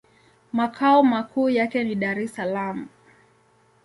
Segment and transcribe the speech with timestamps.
[0.53, 2.87] Makao makuu yake ni Dar-es-Salaam.